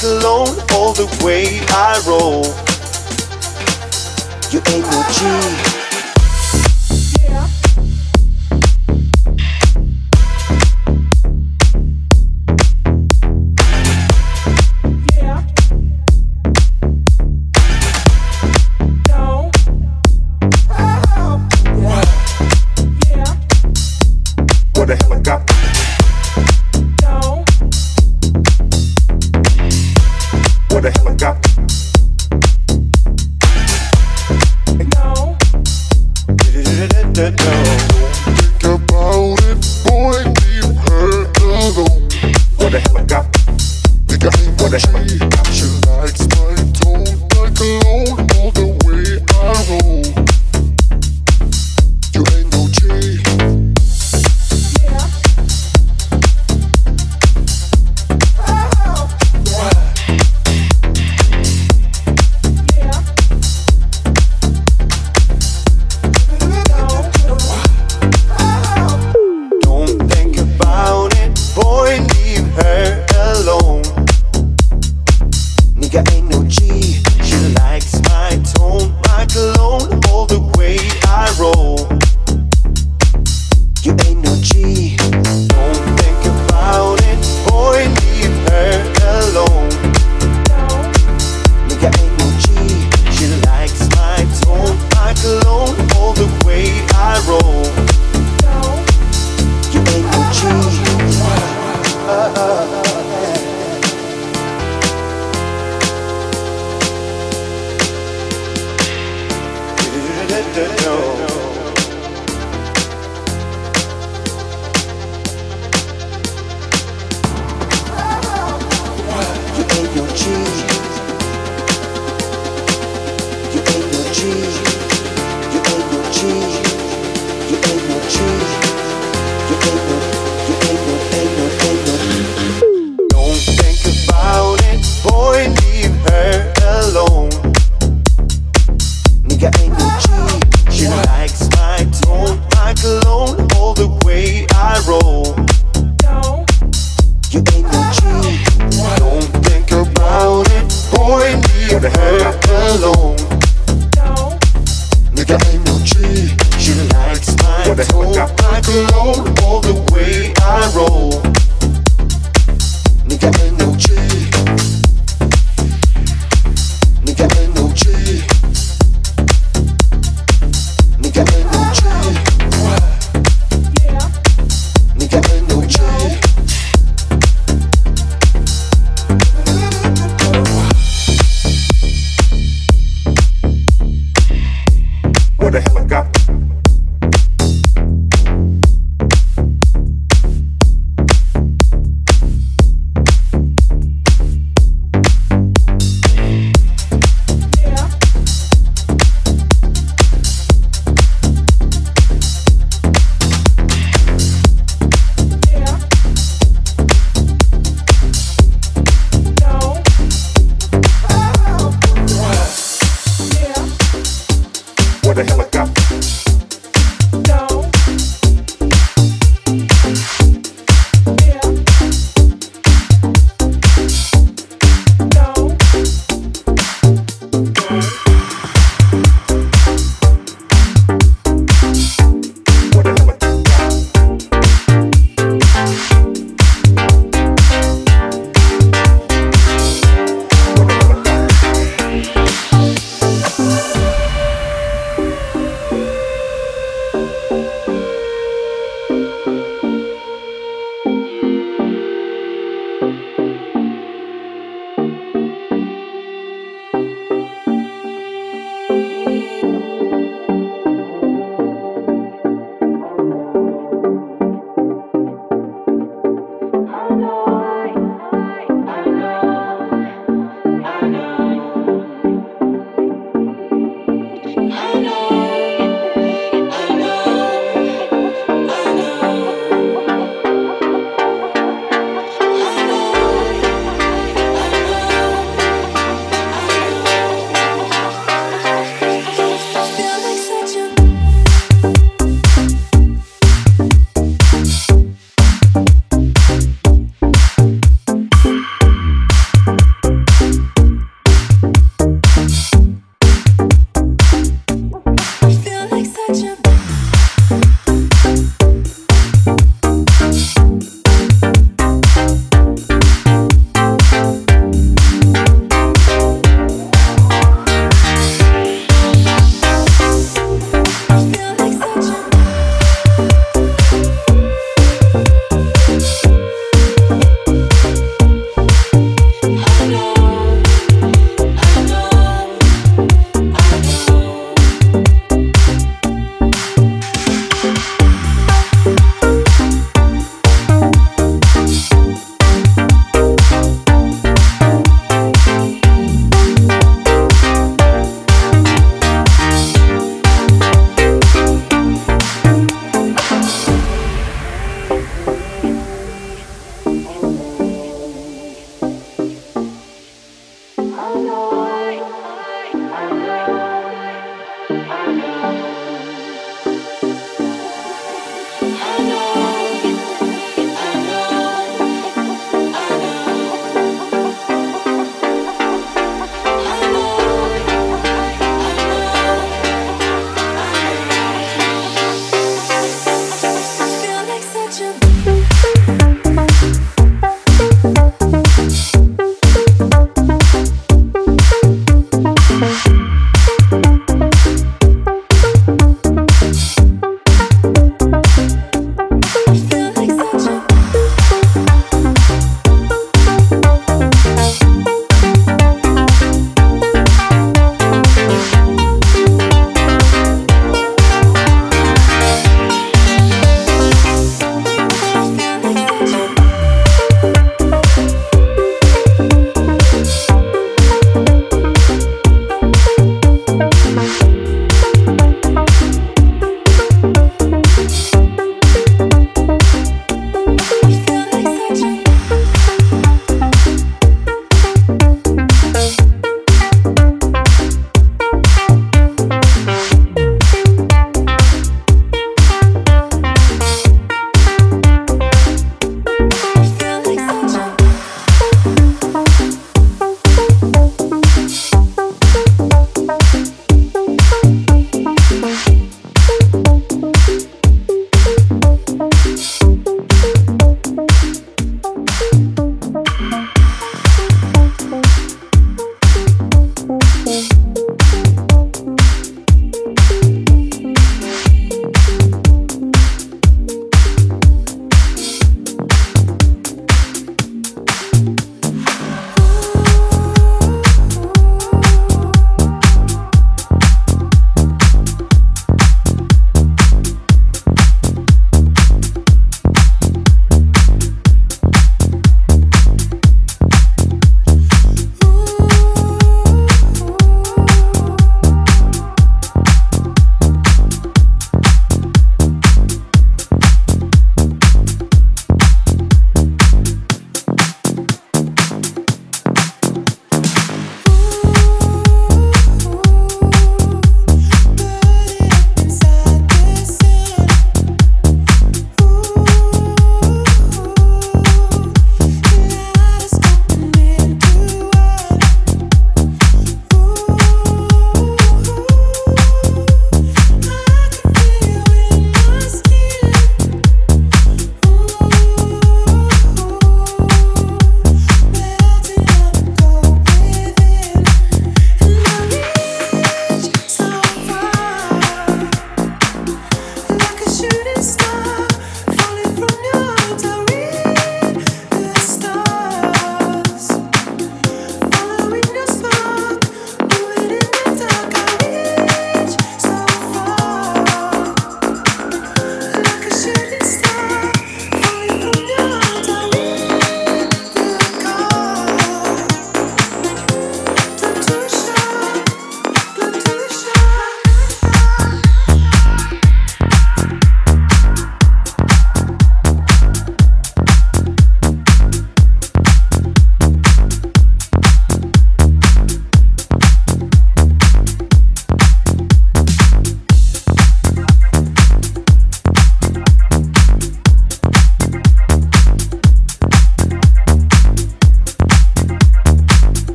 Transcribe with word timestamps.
Alone, 0.00 0.58
all 0.72 0.92
the 0.94 1.06
way 1.24 1.60
I 1.68 2.02
roll. 2.08 2.44
You 4.50 4.60
ain't 4.72 4.90
no 4.90 5.02
G. 5.12 5.81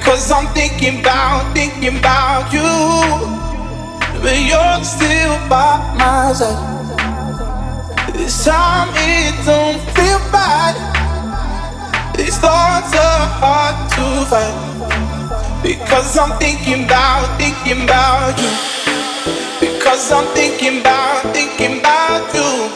Because 0.00 0.32
I'm 0.32 0.46
thinking 0.54 1.00
about, 1.00 1.52
thinking 1.54 1.98
about 1.98 2.50
you. 2.50 2.64
But 4.22 4.32
you're 4.48 4.82
still 4.82 5.36
by 5.46 5.76
my 6.00 6.32
side. 6.32 6.80
This 8.14 8.46
time 8.46 8.88
it 8.96 9.36
don't 9.44 9.78
feel 9.92 10.18
bad. 10.32 10.74
These 12.16 12.38
thoughts 12.38 12.94
are 12.96 13.26
hard 13.44 13.76
to 13.92 14.24
fight. 14.32 15.62
Because 15.62 16.16
I'm 16.16 16.32
thinking 16.38 16.84
about, 16.86 17.38
thinking 17.38 17.84
about 17.84 18.40
you. 18.40 18.52
Because 19.60 20.10
I'm 20.10 20.24
thinking 20.34 20.80
about, 20.80 21.22
thinking 21.34 21.80
about 21.80 22.24
you. 22.32 22.72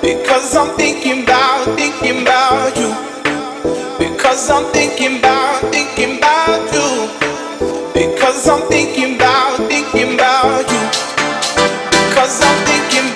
Because 0.00 0.54
I'm 0.54 0.76
thinking 0.76 1.24
about, 1.24 1.76
thinking 1.76 2.22
about 2.22 2.76
you. 2.78 3.15
Because 4.36 4.50
I'm 4.50 4.70
thinking 4.70 5.18
about, 5.18 5.72
thinking 5.72 6.18
about 6.18 6.70
you. 6.70 7.08
Because 7.94 8.46
I'm 8.46 8.68
thinking 8.68 9.16
about, 9.16 9.56
thinking 9.66 10.12
about 10.12 10.70
you. 10.70 10.84
Because 11.88 12.42
I'm 12.44 12.66
thinking 12.66 13.12
about, 13.12 13.15